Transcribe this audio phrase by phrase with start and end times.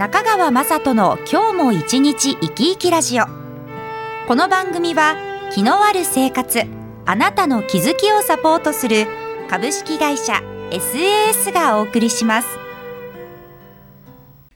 [0.00, 3.26] 中川雅人の今日も一日生き生きラジオ。
[4.26, 5.14] この番組は
[5.52, 6.62] 気のある生活
[7.04, 9.06] あなたの気づきをサポートする
[9.50, 10.40] 株式会社
[10.70, 12.48] SAS がお送りします。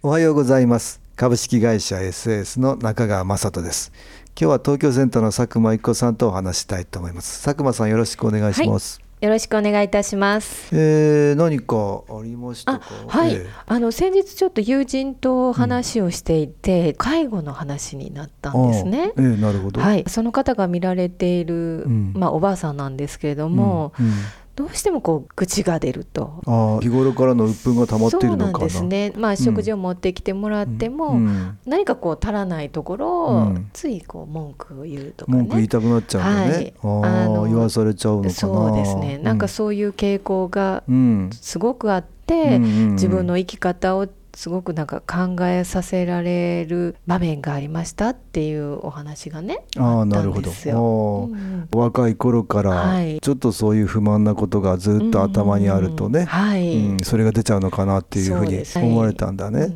[0.03, 1.03] おはようございます。
[1.15, 3.93] 株式会社 SAS の中川雅人です。
[4.29, 7.45] 今日は東京センターの佐久間一子さんとお話したいと思います。
[7.45, 10.69] 佐久間さんよろしくお願いします、はいよろしくお願いいたします。
[10.77, 12.85] えー、何かありましたか？
[13.09, 19.13] はい、えー、あの先日ちょっと友人と話をしていて、うん、介護の話になったんですね。
[19.17, 19.81] えー、なるほど。
[19.81, 23.95] はい、その方が見られている、うん、まあおばあさんなんですけれども。
[23.99, 24.13] うん
[24.57, 26.41] どうしてもこう愚が出ると。
[26.47, 28.53] あ日頃からの鬱憤が溜まっているのかな。
[28.53, 38.35] そうなんですね、まあ、食事を持ってきてもらっても、うん、何かこう足らないところを、うん、ついこう文句を言うとか、ね、文句言いたくなっちゃうね、はい、あの言わされちゃうのかな。
[38.35, 39.19] そうですね。
[39.19, 40.85] なんかそういう傾向が
[41.33, 56.77] すごくあって、うん、自分の生き方をすごくなんか考えさせられる場面がありましたっていうお話がねああなるほど、うん、若い頃からちょっとそういう不満なことがずっと頭にあるとね、うんはい。
[56.77, 59.61] うん、それが出ちゃうのかなっていうふうに思われたんだね。
[59.61, 59.73] はい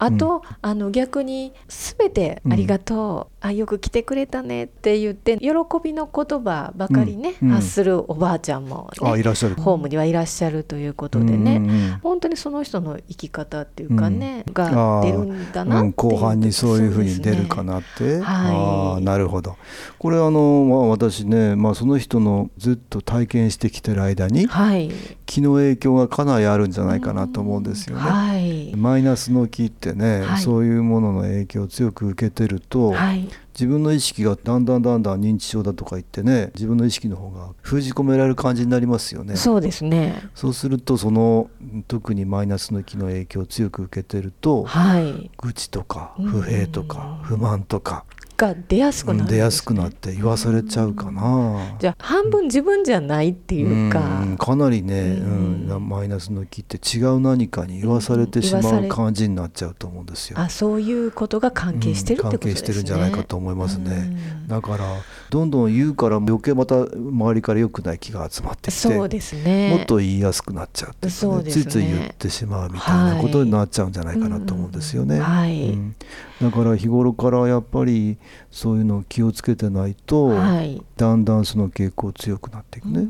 [0.00, 5.48] あと、あの逆に全てありがとう、あよく来てくれたねって言って喜
[5.82, 9.54] びの言葉ばかりね、発するおばあちゃんも、ね、あいらっしゃる。
[9.54, 19.56] ホームにはいらっしゃるということでね、本当にその人の生き方っていうかね、が出るんだな後半にそういうふうに出るかなって、はい、あなるほど。
[19.98, 24.90] これあの、まあ、私ね、まあ、その人のずっと体験してきてる間に、はい、
[25.26, 28.02] 気の影響がかなりあるんじゃないかなと思うんですよね。
[28.02, 39.36] はい、マイナスの気ってね、はい、そういうものの影響を強く受けてると、はい、自分の意識がだんだんだんだん認知症だとか言ってね自分の意識の方が封じ込められる感じになりますよね。
[39.36, 41.50] そうですねそうするとその
[41.88, 48.04] 特にマイナスの気の影響を強く受けてると、はい、愚痴とか不平とか不満とか。
[48.38, 51.76] が出やすくなる、ね、出やすくなって言わされちゃうかな。
[51.80, 53.98] じゃあ半分自分じゃないっていうか。
[54.22, 60.38] うんかなりね、うん、マイナスの気って違う何かに言わされてしまう感じになっちゃうと思うんですよ。
[60.38, 62.66] あそういうことが関係してるってことですね。
[62.66, 64.16] 関係してるんじゃないかと思いますね。
[64.46, 64.84] だから
[65.30, 75.20] どんどん言うから余計また周りから良くない気が集まってきてそうですねもっと言いやすくなっちゃうっていうか、ね、ね、ついつい言ってしまうみたいなことになっちゃうんじゃないかなと思うんですよね。
[75.20, 75.94] はい、うん、
[76.40, 78.16] だから日頃からやっぱり
[78.50, 83.06] そういうのを気をつけてないと、はい、だんだんその傾向強くなっていくね。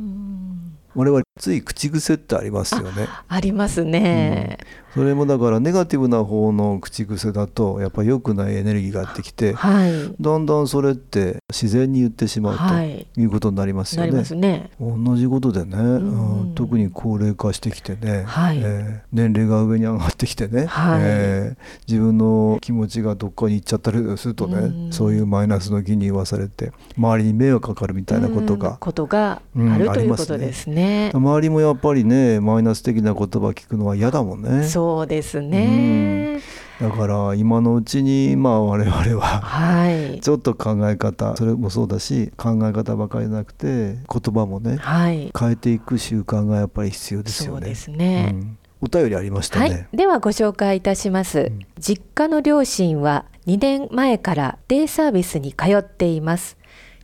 [0.95, 3.09] 我々つい口癖ってありますよね。
[3.29, 4.59] ありますね、
[4.97, 13.25] うん、それもだからネガティブな方の口癖だとやっぱ良くないエネルギーがやってきて、はい、だんだんそれって自然に言ってしまうとい。
[13.25, 14.23] うことになりますよね。
[14.37, 14.71] ね。
[14.81, 31.11] 同じことでね、うん、特に高齢化してきてね、はい、えー、年齢が上に上がってきてね、はい、えー、自分の気持ちがどっかに行っちゃったりするとね、うん、そういうマイナスの気に言わされて周りに迷惑かかるみたいなことが、ことがある、ということですね。
[31.29, 34.65] 周りもやっぱりねマイナス的な言葉聞くのは嫌だもんね。
[34.65, 36.41] そうですね、
[36.81, 47.61] だから今のうちにまあ我々は、はい、ちょっと考え方それもそうだし考え方ばかりじゃなくて言葉もね、はい、変えていく習慣がやっぱり必要ですよね。
[47.61, 48.59] そうですね、うん。
[48.81, 56.57] お便りありましたね、はい、ではご紹介いたします、うん、実家の両親は2年前からデイサービスに通っています。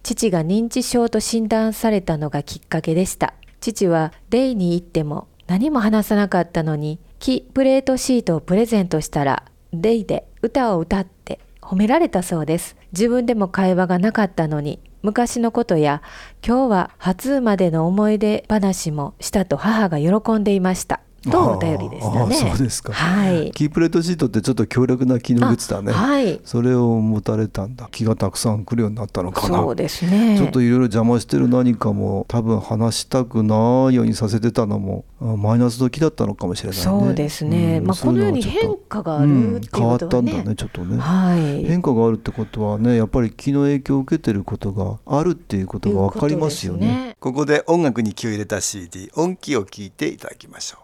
[0.03, 3.33] 父が認知症と診断されたのがきっかけでした
[3.65, 12.77] 父はデイに行っても何も話さなかったのに木プレートシートをプレゼントしたらデイで歌を歌って褒められたそうです。
[12.93, 16.03] 自分でも会話がなかったのに昔のことや
[16.47, 21.01] 今日は初生までの思い出話もしたと母が喜んでいました。
[21.31, 22.35] とお便りでしたね。
[22.35, 22.93] そうですか。
[22.93, 23.53] はい。
[23.53, 25.93] キープレートシートってちょっと強力な機能グッズだね。
[25.93, 26.41] はい。
[26.45, 27.89] それを持たれたんだ。
[27.91, 29.59] 気がたくさん来るようになったのかな。
[29.59, 30.37] そうですね。
[30.39, 36.85] ちょっといろいろ邪魔してる何かも多分話したくないようにさせてたのもマイナスの気だったのかもしれないね。
[36.85, 37.79] そうですね。
[37.79, 40.99] うん、まあこのように変化があるっていうことは、ねうん、変わったんだねちょっとね。
[40.99, 41.65] はい。
[41.65, 46.87] 変化があるってことはねやっぱり気の影響を受けてることがあるっていうことがわかりますよね。
[46.87, 50.84] ねここで音楽に気を入れた CD 音気を聞いていただきましょう。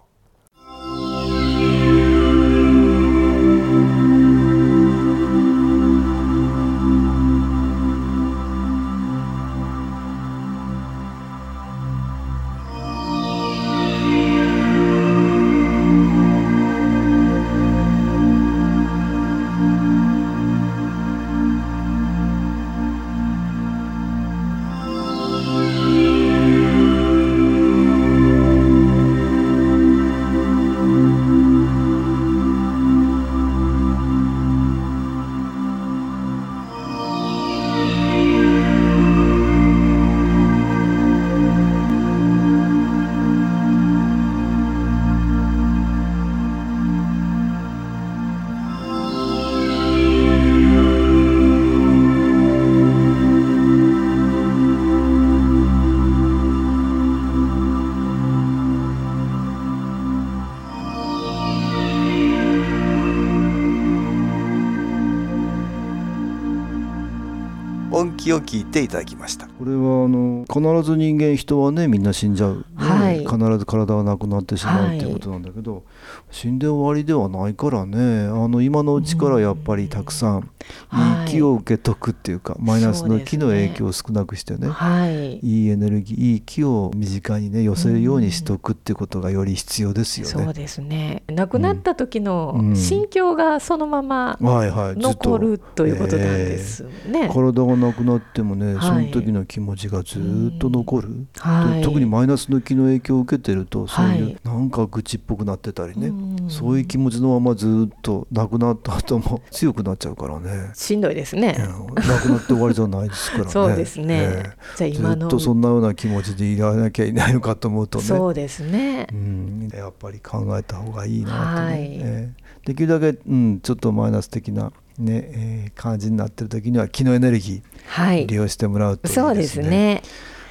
[68.31, 69.47] 音気を聞いていただきました。
[69.47, 72.65] これはあの必ず人間人はねみんな死んじゃう、ね。
[72.77, 73.19] はい。
[73.19, 75.85] 必ず体はなくなってしまうはいっていうことなんだけど、
[76.31, 80.51] 死んで終わりではないからねあの今のうちからやっぱりたくさん
[80.89, 81.33] はい。
[81.33, 84.69] いい気を受けとくっていうか、マイナスの気の影響を少なくしてね。
[84.69, 85.39] はい。
[85.39, 90.45] いいエネルギーいい気を身近にね寄せるようにしておくっていうことがより必要ですよね。
[90.45, 91.23] そうですね。
[91.29, 92.77] 亡くなった時のうん。
[92.77, 97.31] 心境がそのまま残るということなんですね。
[97.33, 98.81] 体がなくなってもね、はい。
[98.81, 101.81] その時の気持ちがずっと残る、はい。
[101.81, 106.13] で特にマイナスの気の影響を受けてるとそういう、はいなんか愚痴っぽくなってたりね、う
[106.47, 106.51] ん。
[106.51, 110.71] そういう気持ちのままずっとなくなった後も 強くなっちゃうからね。
[110.75, 111.57] しんどいですね。
[111.59, 113.51] うんなくなって終わりじゃないですからね。
[113.53, 114.07] そうですね。
[114.09, 115.29] ええじゃあ今の。
[115.29, 118.05] ずっとそんなような気持ちでいられなきゃいないのかと思うとね。
[118.05, 119.07] そうですね。
[119.13, 119.17] う。
[119.17, 121.79] ん、やっぱり考えた方がいいなとね、はい。
[121.81, 128.35] えーできるだけ、うん、ちょっとマイナス的な、ねえー感じになってる時には気のエネルギはいー利。
[128.37, 129.25] 用してもらうといいですね。
[129.25, 130.03] そうですね。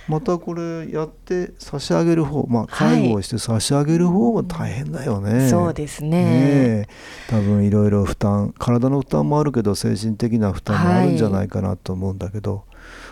[0.07, 5.49] またこれやって差し上げる方、まあ、介護をして差し上げる方も大変だよね。
[5.49, 6.09] そうですね。
[6.09, 6.87] ねえ
[7.29, 12.63] 多分いろいろ負担体の負担もあるけど精神的な負担もあるんじゃないかなと思うんだけど、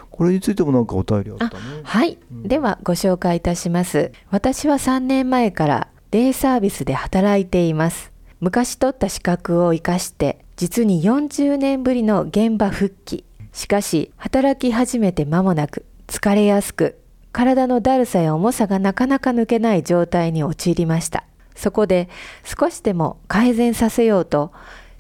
[0.09, 1.51] これについてもなんかお便りあったね。
[1.83, 13.23] はい、ではご紹介いたします私は3年前からデイサービスで働いています昔取った資格を生かして実に40年ぶりの現場復帰。
[13.53, 16.99] しかし働き始めて間もなく疲れやすく
[17.31, 21.25] 体のだるさや重さがなかなか抜けない状態に陥りました。
[21.55, 22.09] そこで
[22.43, 24.51] 少しでも改善させようと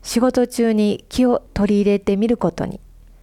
[0.03, 2.79] 仕事中に気を取り入れてみることに。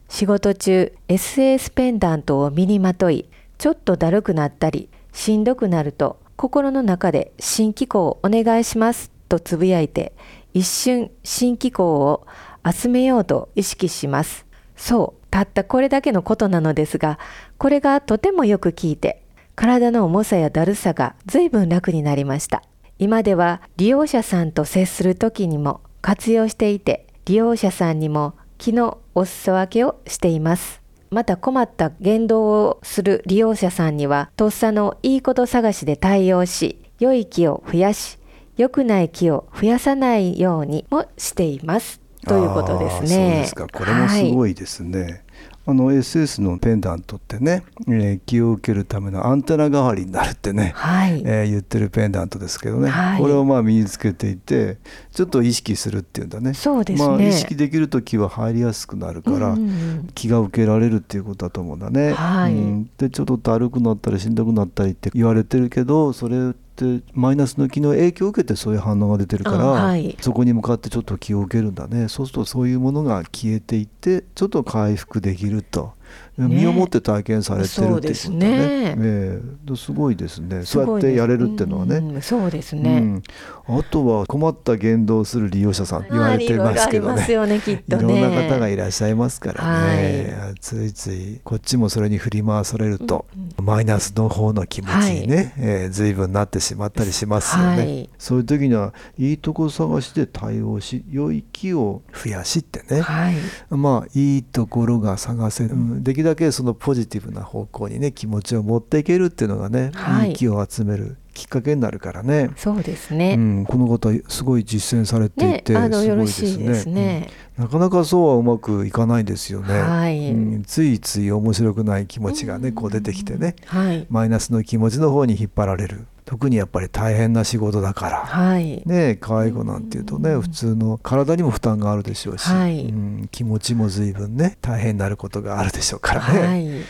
[0.08, 3.28] 仕事中 SS ペンダントを身にまとい
[3.58, 10.12] ちょっとだるくなったりしんどくなると心の中で新機構をお願いしますとつぶやいて
[10.54, 12.26] 一瞬新機構を
[12.64, 14.46] 集めようと意識します。
[14.76, 17.18] そうたったこれだけのことなのですが
[17.58, 19.22] これがとてもよく効いて
[19.56, 22.62] 体の重さやだるさが随分楽になりました。
[22.98, 30.80] 今では利用者さんと接する時にも活用していて利用者さんにも気のお裾分けをしています。
[31.10, 38.18] また困った言動をする利用者さんにはとっさのいいこと探しで対応し良い気を増やし
[38.56, 42.00] 良くない気を増やさないようにもしています。
[42.26, 43.08] ということですね。
[43.08, 43.66] そうですか。
[43.72, 45.24] これもすいごいですね。
[45.66, 53.20] あの SS のペンダントってね、えー気を受けるためのアンテナ代わりになるってね、はい、えー言ってるペンダントですけどね、はい。
[53.20, 54.76] これをまあ身につけていて
[55.12, 56.52] ちょっと意識するっていうんだね。
[56.52, 57.08] そうですね。
[57.08, 62.12] まあ、意識できると気は入りやすくなるから、うんうん気が受けられるっていうことだと思うんだね。
[62.12, 62.52] はい。
[62.52, 62.90] うん。
[62.98, 75.94] でちょっとだるくなったりしんどくなったりって言われてるけどそれってマイナスの気の影響を受けてそういう反応が出てるから、あはいそこに向かってちょっと気を受けるんだねそうするとそういうものが消えていってちょっと回復できると。
[76.38, 76.54] ね。
[76.54, 78.38] 身をもって体験されてるっていうことだね。
[78.38, 78.96] ね。
[78.98, 79.76] ええ。
[79.76, 80.64] すごいですね。
[80.64, 81.96] すそうやってやれるっていうのはね。
[81.96, 83.22] うんそうですね、
[83.68, 83.78] うん。
[83.78, 87.14] あとは困った言動をする利用者さん言われてますけどね。
[87.14, 93.26] はいいろんな方がいらっしゃいますからね、ついついこっちもそれに振り回されると、
[93.60, 98.10] マイナスの方の気持ちにね、えー随分なってしまったりしますよね、はい。
[98.18, 103.34] そういう時にはいいとこ探しで対応し良い気を増やしってね、はい。
[103.70, 110.30] まあいいところが探せる、うんできるだけそのポジティブな方向にね気持ちを持っていけるっていうのがね、はい。
[110.30, 112.50] いい気を集めるきっかけになるからね。
[112.56, 117.64] そうですね、うん、この方すごい実践されていねて、あのよろしいですね、うん。
[117.64, 120.30] なかなかそうはうまくいかないですよね、はい。
[120.30, 120.62] うん。
[120.62, 123.56] ついつい面白くない気持ちがねこう出てきてね。
[123.66, 124.06] はい。
[124.08, 126.06] マイナスの気持ちの方に引っ張られる。
[126.24, 128.16] 特にやっぱり大変な仕事だから。
[128.20, 128.82] はい。
[128.86, 132.86] ね、介護なんていうとね普通の体にも負担があるでしょうし、はい。
[132.86, 136.64] うん、気持ちも随分ね大変になることがあるでしょうからね、はい。
[136.64, 136.84] ね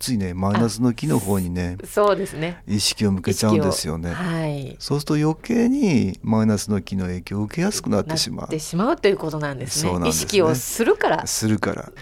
[0.00, 2.62] ついねマイナスの気の方にねそうですね。
[2.66, 4.12] 意識を向けちゃうんですよね。
[4.12, 4.76] はい。
[4.78, 8.40] そうすると余計にマイナスの気の影響を受けやすくなってしまう。
[8.42, 9.98] なってしまうということなんですね。
[9.98, 10.08] ね。
[10.08, 11.26] 意識をするから。
[11.26, 11.92] するから。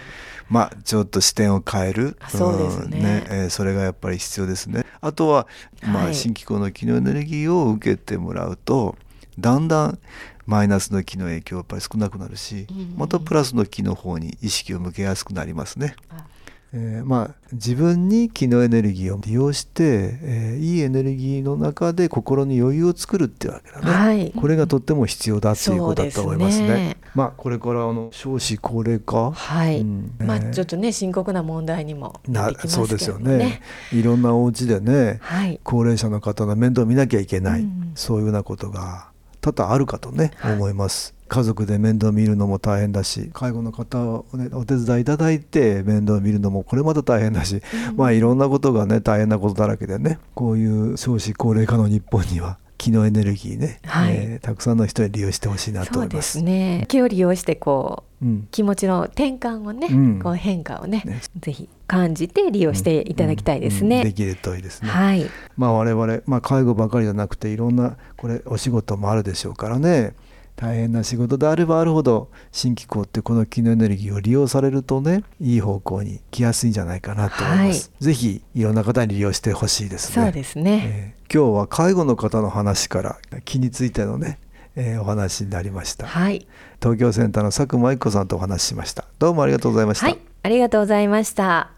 [0.49, 2.17] まあちょっと視点を変える。
[2.29, 2.99] そうですね。
[2.99, 4.85] んえーそれがやっぱり必要ですね。
[5.01, 5.47] あとは、
[5.83, 6.15] まあ、はい。
[6.15, 8.97] 新機構の気のエネルギーを受けてもらうと
[9.39, 9.99] だんだん
[10.47, 12.95] マイナスの気の影響はやっぱり少なくなるし、うん。
[12.97, 15.95] またプラスの気の方に意識を向けやすくなりますね。
[16.09, 16.25] あ
[16.73, 24.33] えーまあ、自分に気のエネルギーを利用して、えーいいエネルギーの中で心に余裕を作るってわけだね、はい。
[24.37, 26.67] これがとっても必要だっていうことだと思いますね。
[26.67, 26.97] すね。
[27.15, 30.15] まあこれからあの少子高齢化、はい、うん。
[30.19, 33.63] まあえーちょっとね深刻な問題にもななってきますけどそうですよね。
[33.93, 34.03] い。
[34.03, 35.61] ろんなお家でねはい。
[35.63, 37.93] 高齢者の方の面倒を見なきゃいけない、うん。
[37.95, 39.09] そういうようなことが
[39.53, 41.15] 多々あるかとね、はい、思います。
[41.29, 56.39] 家族で面倒見るのも大変だし介護の方を、ね、お手伝いいただいて面倒見るのもこれまた大変だし、うん、まあいろんなことがね大変なことだらけでねこういう少子高齢化の日本には気のエネルギーね、はい、えー、たくさんの人に利用してほしいなと思います。
[56.39, 64.05] そうですね気を利用してこう、うん、気持ちの転換をね、うん、こう変化をね、ね、ぜひ感じて利用していただきたいですね。
[64.05, 64.89] できるといいですね。
[64.89, 65.27] はい。
[65.57, 70.15] まあ我々まあ介護ばかりじゃなくていろんなこれお仕事もあるでしょうからね。
[70.61, 80.25] 大変な仕事であればあるほど新機構ってこの気のエネルギーを利用されるとねいい方向に来やすいんじゃないかなと思います、はい、ぜひいろんな方に利用してほしいですね。
[80.25, 84.41] そうですね、えー、今日は介護の方の話から気についてのね、
[84.75, 86.49] えー、お話になりました、はい、
[86.83, 89.05] 東京センターの佐久間一子さんとお話ししました。
[89.21, 91.78] どうもありがとうございました、はい、ありがとうございました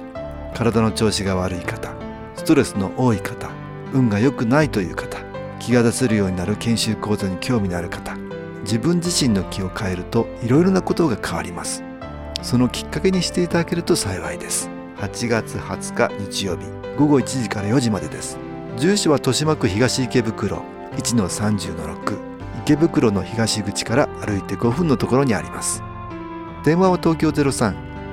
[0.53, 1.93] 体の調子が悪い方
[2.35, 3.49] ストレスの多い方
[3.93, 5.17] 運が良くないという方
[5.59, 8.15] 気が出せるようになる研修講座に興味のある方
[8.63, 11.83] 自分自身の気を変えるといろいろなことが変わります。
[12.41, 14.69] そのきっかけにしていただけると幸いです。
[14.97, 16.65] 8月20日日曜日
[16.97, 18.37] 午後1時から4時までです。
[18.77, 20.63] 住所は豊島区東池袋
[20.97, 22.17] 1-30-6
[22.63, 25.83] 池袋の東口から歩いて5分のところにあります。
[26.63, 27.90] 電話は東京03